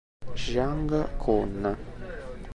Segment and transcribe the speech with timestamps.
[0.35, 0.89] Jiang
[1.21, 1.53] Kun